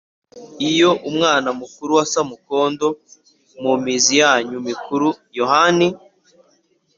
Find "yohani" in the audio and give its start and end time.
5.39-5.87